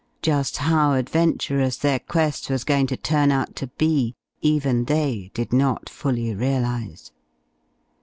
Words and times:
Just 0.23 0.57
how 0.57 0.93
adventurous 0.93 1.77
their 1.77 1.99
quest 1.99 2.49
was 2.49 2.63
going 2.63 2.87
to 2.87 2.97
turn 2.97 3.31
out 3.31 3.55
to 3.57 3.67
be 3.67 4.15
even 4.41 4.85
they 4.85 5.29
did 5.35 5.53
not 5.53 5.89
fully 5.89 6.33
realize. 6.33 7.11